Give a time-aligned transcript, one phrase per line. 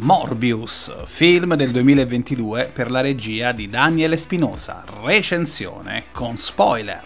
[0.00, 7.02] Morbius, film del 2022 per la regia di Daniele Spinosa, recensione con spoiler.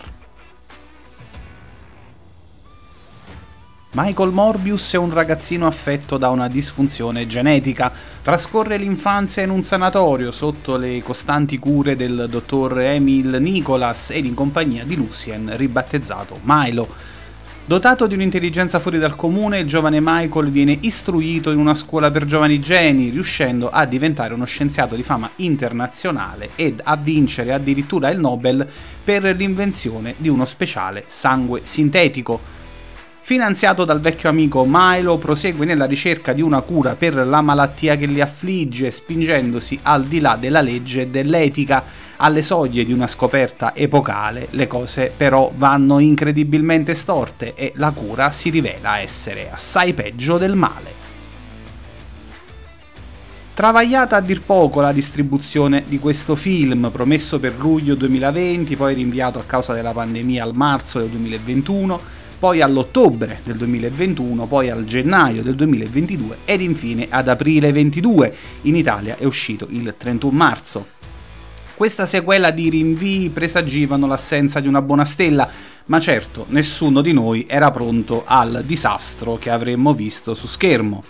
[3.93, 7.91] Michael Morbius è un ragazzino affetto da una disfunzione genetica.
[8.21, 14.35] Trascorre l'infanzia in un sanatorio sotto le costanti cure del dottor Emil Nicholas ed in
[14.35, 16.87] compagnia di Lucien, ribattezzato Milo.
[17.65, 22.25] Dotato di un'intelligenza fuori dal comune, il giovane Michael viene istruito in una scuola per
[22.25, 28.19] giovani geni, riuscendo a diventare uno scienziato di fama internazionale ed a vincere addirittura il
[28.19, 28.67] Nobel
[29.05, 32.41] per l'invenzione di uno speciale sangue sintetico.
[33.21, 38.07] Finanziato dal vecchio amico Milo, prosegue nella ricerca di una cura per la malattia che
[38.07, 41.85] li affligge, spingendosi al di là della legge e dell'etica
[42.23, 48.31] alle soglie di una scoperta epocale, le cose però vanno incredibilmente storte e la cura
[48.31, 51.01] si rivela essere assai peggio del male.
[53.55, 59.41] Travagliata a dir poco la distribuzione di questo film, promesso per luglio 2020, poi rinviato
[59.41, 62.01] a causa della pandemia al marzo del 2021,
[62.39, 68.35] poi all'ottobre del 2021, poi al gennaio del 2022 ed infine ad aprile 22.
[68.63, 71.02] In Italia è uscito il 31 marzo.
[71.75, 75.49] Questa sequela di rinvii presagivano l'assenza di una buona stella,
[75.87, 81.03] ma certo nessuno di noi era pronto al disastro che avremmo visto su schermo.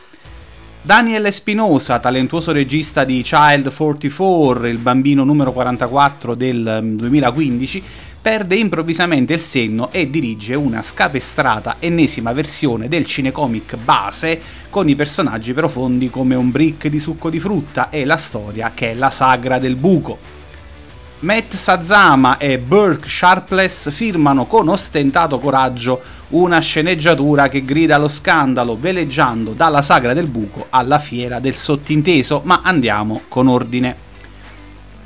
[0.84, 7.84] Daniel Espinosa, talentuoso regista di Child 44, il bambino numero 44 del 2015, mm,
[8.22, 14.94] perde improvvisamente il senno e dirige una scapestrata ennesima versione del cinecomic base con i
[14.94, 19.10] personaggi profondi come un brick di succo di frutta e la storia che è la
[19.10, 20.41] sagra del buco.
[21.22, 28.76] Matt Sazama e Burke Sharpless firmano con ostentato coraggio una sceneggiatura che grida allo scandalo,
[28.76, 34.10] veleggiando dalla sagra del buco alla fiera del sottinteso, ma andiamo con ordine.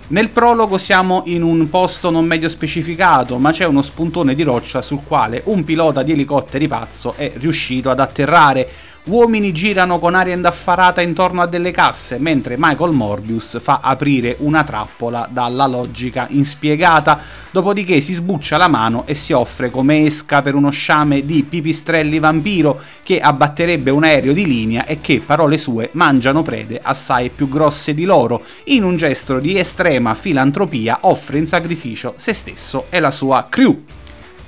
[0.09, 4.81] Nel prologo siamo in un posto non meglio specificato, ma c'è uno spuntone di roccia
[4.81, 8.67] sul quale un pilota di elicotteri pazzo è riuscito ad atterrare,
[9.09, 14.65] Uomini girano con aria indaffarata intorno a delle casse, mentre Michael Morbius fa aprire una
[14.65, 17.21] trappola dalla logica inspiegata,
[17.53, 22.19] dopodiché si sbuccia la mano e si offre come esca per uno sciame di pipistrelli
[22.19, 27.49] vampiro che abbatterebbe un aereo di linea e che, parole sue, mangiano prede assai più
[27.49, 28.43] grosse di loro.
[28.65, 33.85] In un gesto di estrema filantropia offre in sacrificio se stesso e la sua crew.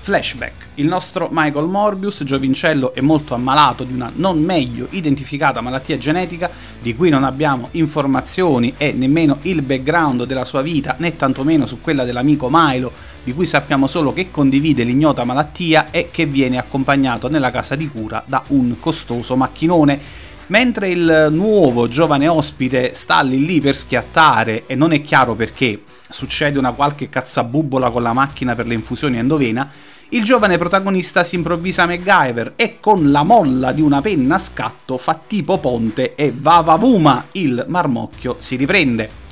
[0.01, 0.68] Flashback.
[0.79, 6.49] Il nostro Michael Morbius, giovincello e molto ammalato di una non meglio identificata malattia genetica,
[6.81, 11.81] di cui non abbiamo informazioni e nemmeno il background della sua vita, né tantomeno su
[11.81, 12.93] quella dell'amico Milo,
[13.25, 17.89] di cui sappiamo solo che condivide l'ignota malattia e che viene accompagnato nella casa di
[17.89, 20.01] cura da un costoso macchinone.
[20.49, 25.83] Mentre il nuovo giovane ospite sta lì lì per schiattare e non è chiaro perché,
[26.09, 29.71] succede una qualche cazzabubola con la macchina per le infusioni endovena,
[30.11, 34.97] il giovane protagonista si improvvisa MacGyver e con la molla di una penna a scatto
[34.97, 39.28] fa tipo ponte e vavavuma il marmocchio si riprende.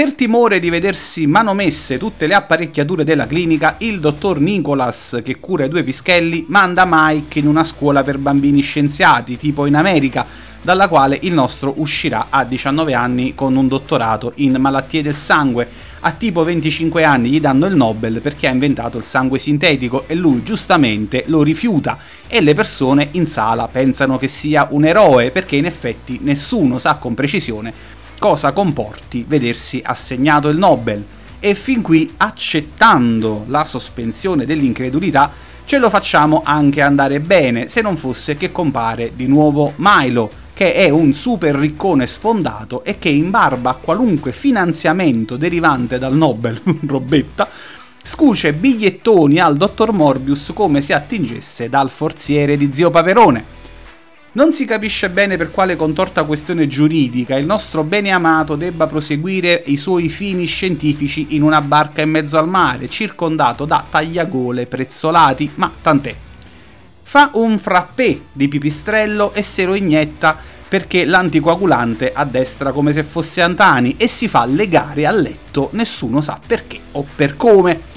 [0.00, 5.66] Per timore di vedersi manomesse tutte le apparecchiature della clinica, il dottor Nicholas, che cura
[5.66, 10.24] i due pischelli, manda Mike in una scuola per bambini scienziati, tipo in America,
[10.62, 15.68] dalla quale il nostro uscirà a 19 anni con un dottorato in malattie del sangue.
[16.00, 20.14] A tipo 25 anni gli danno il Nobel perché ha inventato il sangue sintetico e
[20.14, 25.56] lui giustamente lo rifiuta e le persone in sala pensano che sia un eroe perché
[25.56, 31.02] in effetti nessuno sa con precisione cosa comporti vedersi assegnato il Nobel.
[31.40, 35.32] E fin qui, accettando la sospensione dell'incredulità,
[35.64, 40.74] ce lo facciamo anche andare bene, se non fosse che compare di nuovo Milo, che
[40.74, 46.60] è un super riccone sfondato e che in barba a qualunque finanziamento derivante dal Nobel,
[46.86, 47.48] robetta,
[48.02, 53.59] scuce bigliettoni al dottor Morbius come se attingesse dal forziere di zio Paperone.
[54.32, 59.60] Non si capisce bene per quale contorta questione giuridica il nostro bene amato debba proseguire
[59.66, 65.50] i suoi fini scientifici in una barca in mezzo al mare, circondato da tagliagole prezzolati,
[65.56, 66.14] ma tant'è.
[67.02, 70.38] Fa un frappè di pipistrello e se lo inietta
[70.68, 76.38] perché l'anticoagulante addestra come se fosse Antani e si fa legare a letto, nessuno sa
[76.46, 77.89] perché o per come.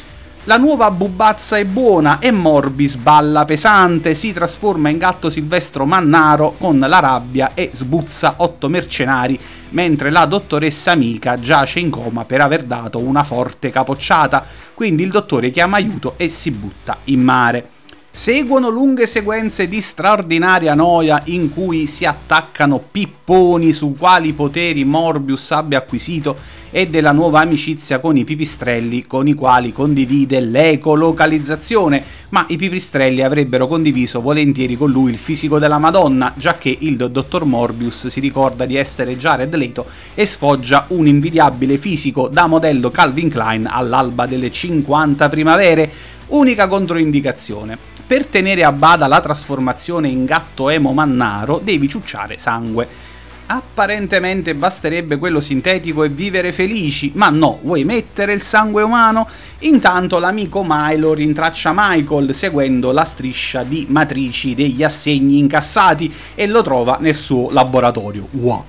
[0.45, 6.55] La nuova bubazza è buona e Morbis balla pesante, si trasforma in gatto silvestro mannaro
[6.59, 12.41] con la rabbia e sbuzza otto mercenari, mentre la dottoressa amica giace in coma per
[12.41, 17.69] aver dato una forte capocciata, quindi il dottore chiama aiuto e si butta in mare.
[18.15, 25.49] Seguono lunghe sequenze di straordinaria noia in cui si attaccano pipponi su quali poteri Morbius
[25.49, 26.37] abbia acquisito
[26.69, 33.23] e della nuova amicizia con i pipistrelli con i quali condivide l'ecolocalizzazione, ma i pipistrelli
[33.23, 38.19] avrebbero condiviso volentieri con lui il fisico della Madonna, già che il dottor Morbius si
[38.19, 44.27] ricorda di essere Jared Leto e sfoggia un invidiabile fisico da modello Calvin Klein all'alba
[44.27, 45.91] delle 50 primavere,
[46.27, 53.11] unica controindicazione per tenere a bada la trasformazione in gatto emo mannaro devi ciucciare sangue.
[53.45, 59.27] Apparentemente basterebbe quello sintetico e vivere felici, ma no, vuoi mettere il sangue umano?
[59.59, 66.61] Intanto l'amico Milo rintraccia Michael seguendo la striscia di matrici degli assegni incassati e lo
[66.61, 68.27] trova nel suo laboratorio.
[68.31, 68.65] Wow!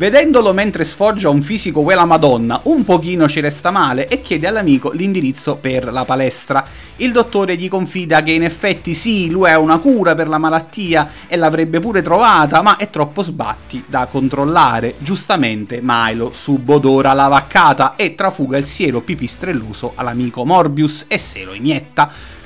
[0.00, 4.92] Vedendolo mentre sfoggia un fisico quella madonna, un pochino ci resta male e chiede all'amico
[4.92, 6.64] l'indirizzo per la palestra.
[6.96, 11.10] Il dottore gli confida che in effetti sì, lui ha una cura per la malattia
[11.28, 14.94] e l'avrebbe pure trovata, ma è troppo sbatti da controllare.
[15.00, 21.52] Giustamente Milo subodora la vaccata e trafuga il siero pipistrelloso all'amico Morbius e se lo
[21.52, 22.38] inietta.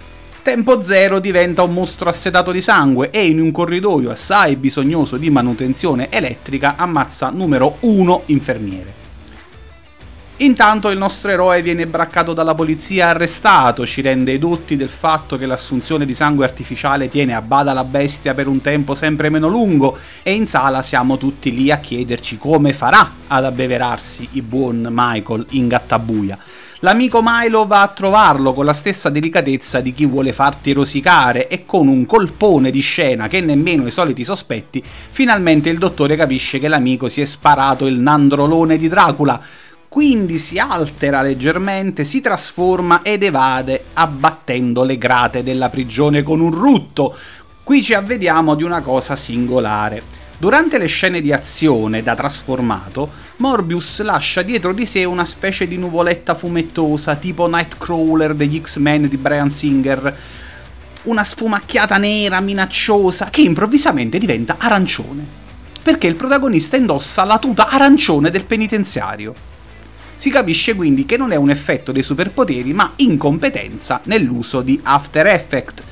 [0.44, 5.31] Tempo Zero diventa un mostro assetato di sangue e in un corridoio assai bisognoso di
[5.31, 8.93] manutenzione elettrica ammazza numero 1 infermiere.
[10.38, 15.38] Intanto il nostro eroe viene braccato dalla polizia e arrestato, ci rende edotti del fatto
[15.38, 19.49] che l'assunzione di sangue artificiale tiene a bada la bestia per un tempo sempre meno
[19.49, 24.88] lungo e in sala siamo tutti lì a chiederci come farà ad abbeverarsi il buon
[24.90, 26.37] Michael in gattabuia.
[26.84, 31.64] L'amico Milo va a trovarlo con la stessa delicatezza di chi vuole farti rosicare e
[31.64, 36.69] con un colpone di scena che nemmeno i soliti sospetti, finalmente il dottore capisce che
[36.69, 39.40] l'amico si è sparato il nandrolone di Dracula.
[39.88, 46.50] Quindi si altera leggermente, si trasforma ed evade, abbattendo le grate della prigione con un
[46.50, 47.16] rutto.
[47.62, 50.24] Qui ci avvediamo di una cosa singolare.
[50.36, 55.76] Durante le scene di azione da trasformato, Morbius lascia dietro di sé una specie di
[55.76, 60.19] nuvoletta fumettosa tipo Nightcrawler degli X-Men di Brian Singer,
[61.04, 65.25] una sfumacchiata nera minacciosa che improvvisamente diventa arancione,
[65.81, 69.52] perché il protagonista indossa la tuta arancione del penitenziario.
[70.16, 75.26] Si capisce quindi che non è un effetto dei superpoteri, ma incompetenza nell'uso di After
[75.26, 75.82] Effects,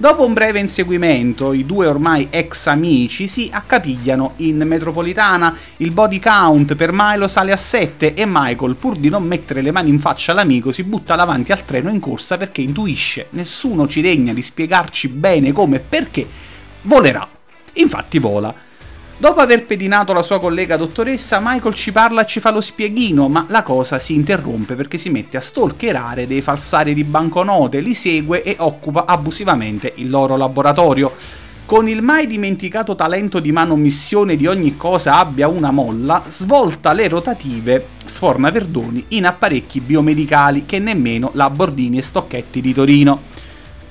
[0.00, 6.20] Dopo un breve inseguimento, i due ormai ex amici si accapigliano in metropolitana, il body
[6.20, 9.98] count per Milo sale a 7 e Michael, pur di non mettere le mani in
[9.98, 14.40] faccia all'amico, si butta davanti al treno in corsa perché intuisce, nessuno ci degna di
[14.40, 16.28] spiegarci bene come e perché,
[16.82, 17.28] volerà.
[17.72, 18.54] Infatti vola
[19.20, 23.26] Dopo aver pedinato la sua collega dottoressa, Michael ci parla e ci fa lo spieghino,
[23.28, 27.94] ma la cosa si interrompe perché si mette a stalkerare dei falsari di banconote, li
[27.94, 31.12] segue e occupa abusivamente il loro laboratorio.
[31.66, 37.08] Con il mai dimenticato talento di manomissione di ogni cosa abbia una molla, svolta le
[37.08, 43.22] rotative, sforna Verdoni in apparecchi biomedicali che nemmeno la Bordini e Stocchetti di Torino.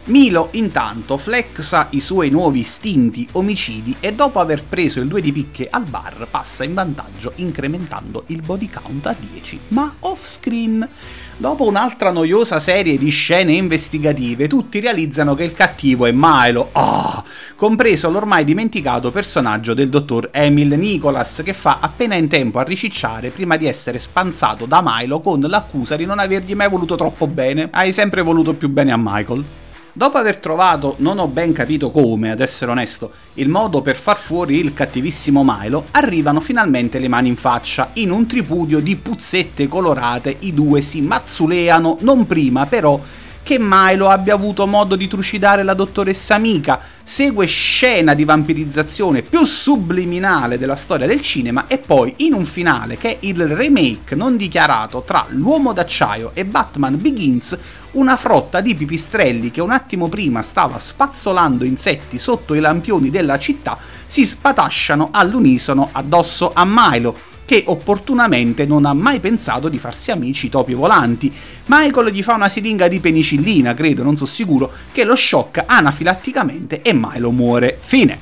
[0.08, 5.34] Milo intanto flexa i suoi nuovi istinti omicidi e dopo aver preso il 2 di
[5.34, 10.88] picche al bar passa in vantaggio incrementando il body count a 10, ma off screen.
[11.36, 17.26] Dopo un'altra noiosa serie di scene investigative, tutti realizzano che il cattivo è Milo, oh,
[17.58, 23.30] compreso l'ormai dimenticato personaggio del dottor Emil Nicholas, che fa appena in tempo a ricicciare
[23.30, 27.68] prima di essere spanzato da Milo con l'accusa di non avergli mai voluto troppo bene.
[27.70, 29.66] Hai sempre voluto più bene a Michael.
[29.98, 34.20] Dopo aver trovato, non ho ben capito come, ad essere onesto, il modo per far
[34.20, 37.90] fuori il cattivissimo Milo, arrivano finalmente le mani in faccia.
[37.94, 43.02] In un tripudio di puzzette colorate i due si mazzuleano, non prima però
[43.48, 49.46] che Milo abbia avuto modo di trucidare la dottoressa amica, segue scena di vampirizzazione più
[49.46, 54.36] subliminale della storia del cinema e poi in un finale che è il remake non
[54.36, 57.58] dichiarato tra L'uomo d'acciaio e Batman Begins,
[57.92, 63.40] una frotta di pipistrelli che un attimo prima stava spazzolando insetti sotto i lampioni della
[63.40, 63.78] città
[64.08, 70.50] si spatasciano all'unisono addosso a Milo che opportunamente non ha mai pensato di farsi amici
[70.50, 71.32] topi volanti.
[71.68, 76.82] Michael gli fa una siringa di penicillina, credo, non sono sicuro, che lo sciocca anafilatticamente
[76.82, 77.78] e Milo muore.
[77.80, 78.20] Fine.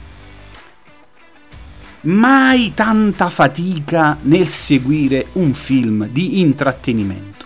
[2.01, 7.45] Mai tanta fatica nel seguire un film di intrattenimento.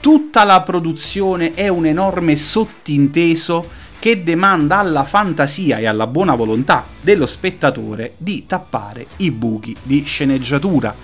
[0.00, 6.84] Tutta la produzione è un enorme sottinteso che demanda alla fantasia e alla buona volontà
[7.00, 10.94] dello spettatore di tappare i buchi di sceneggiatura.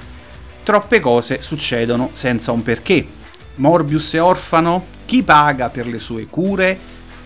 [0.63, 3.07] Troppe cose succedono senza un perché.
[3.55, 4.85] Morbius è orfano?
[5.07, 6.79] Chi paga per le sue cure?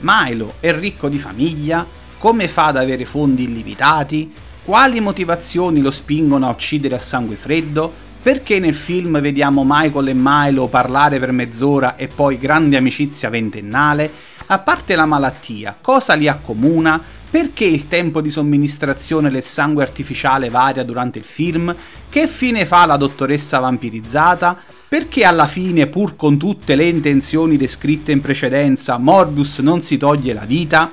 [0.02, 1.84] Milo è ricco di famiglia?
[2.18, 4.32] Come fa ad avere fondi illimitati?
[4.64, 8.03] Quali motivazioni lo spingono a uccidere a sangue freddo?
[8.24, 14.10] Perché nel film vediamo Michael e Milo parlare per mezz'ora e poi grande amicizia ventennale?
[14.46, 16.98] A parte la malattia, cosa li accomuna?
[17.28, 21.76] Perché il tempo di somministrazione del sangue artificiale varia durante il film?
[22.08, 24.58] Che fine fa la dottoressa vampirizzata?
[24.88, 30.32] Perché alla fine, pur con tutte le intenzioni descritte in precedenza, Morbius non si toglie
[30.32, 30.90] la vita?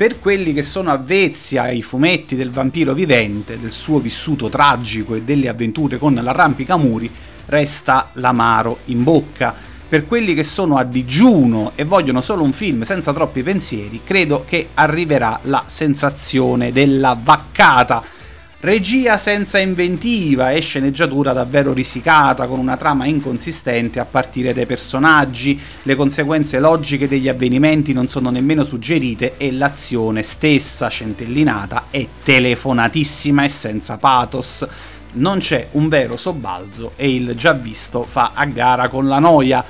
[0.00, 5.20] Per quelli che sono avvezzi ai fumetti del vampiro vivente, del suo vissuto tragico e
[5.20, 7.10] delle avventure con l'arrampicamuri,
[7.44, 9.54] resta l'amaro in bocca.
[9.86, 14.42] Per quelli che sono a digiuno e vogliono solo un film senza troppi pensieri, credo
[14.46, 18.02] che arriverà la sensazione della vaccata
[18.62, 25.58] Regia senza inventiva e sceneggiatura davvero risicata, con una trama inconsistente a partire dai personaggi,
[25.84, 33.44] le conseguenze logiche degli avvenimenti non sono nemmeno suggerite e l'azione stessa, centellinata, è telefonatissima
[33.44, 34.68] e senza pathos.
[35.12, 39.64] Non c'è un vero sobbalzo e il già visto fa a gara con la noia.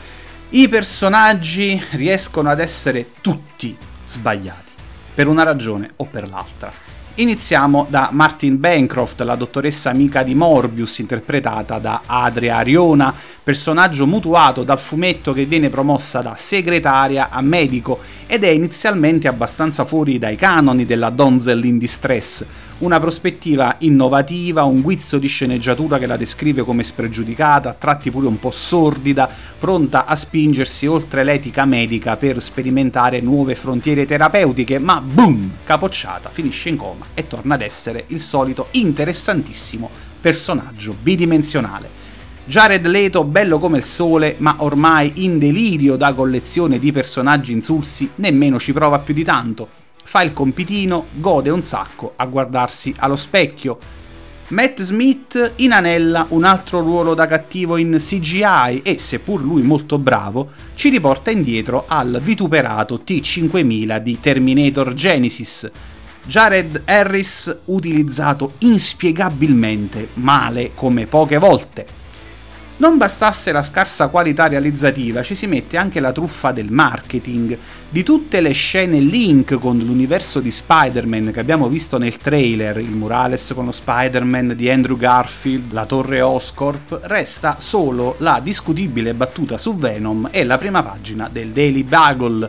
[0.49, 4.73] I personaggi riescono ad essere tutti sbagliati,
[5.15, 6.90] per una ragione o per l'altra.
[7.17, 13.13] Iniziamo da Martin Bancroft, la dottoressa amica di Morbius, interpretata da Adria Ariona,
[13.43, 19.85] personaggio mutuato dal fumetto che viene promossa da segretaria a medico ed è inizialmente abbastanza
[19.85, 22.45] fuori dai canoni della Donzel in distress,
[22.81, 28.27] una prospettiva innovativa, un guizzo di sceneggiatura che la descrive come spregiudicata, a tratti pure
[28.27, 35.01] un po' sordida, pronta a spingersi oltre l'etica medica per sperimentare nuove frontiere terapeutiche, ma
[35.01, 41.99] boom, capocciata, finisce in coma e torna ad essere il solito interessantissimo personaggio bidimensionale.
[42.47, 48.11] Jared Leto, bello come il sole, ma ormai in delirio da collezione di personaggi insulsi,
[48.17, 49.80] nemmeno ci prova più di tanto
[50.11, 53.79] fa il compitino, gode un sacco a guardarsi allo specchio.
[54.49, 60.51] Matt Smith inanella un altro ruolo da cattivo in CGI e, seppur lui molto bravo,
[60.75, 65.71] ci riporta indietro al vituperato T5000 di Terminator Genesis.
[66.25, 71.87] Jared Harris utilizzato inspiegabilmente male come poche volte.
[72.81, 77.55] Non bastasse la scarsa qualità realizzativa, ci si mette anche la truffa del marketing,
[77.91, 82.93] di tutte le scene link con l'universo di Spider-Man che abbiamo visto nel trailer, il
[82.93, 89.59] Murales con lo Spider-Man di Andrew Garfield, la torre Oscorp, resta solo la discutibile battuta
[89.59, 92.49] su Venom e la prima pagina del Daily Bugle,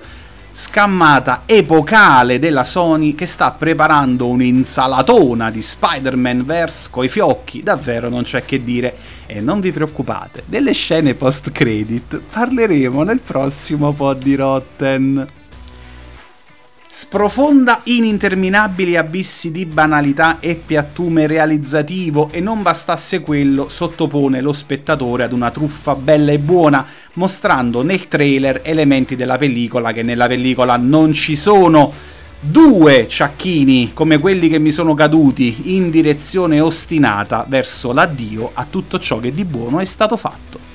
[0.54, 8.24] scammata epocale della Sony che sta preparando un'insalatona di Spider-Man verse coi fiocchi, davvero non
[8.24, 8.96] c'è che dire.
[9.26, 15.28] E non vi preoccupate, delle scene post-credit parleremo nel prossimo pod di Rotten.
[16.94, 24.52] Sprofonda in interminabili abissi di banalità e piattume realizzativo e non bastasse quello, sottopone lo
[24.52, 30.28] spettatore ad una truffa bella e buona, mostrando nel trailer elementi della pellicola che nella
[30.28, 31.92] pellicola non ci sono.
[32.44, 38.98] Due ciacchini come quelli che mi sono caduti in direzione ostinata verso l'addio a tutto
[38.98, 40.71] ciò che di buono è stato fatto.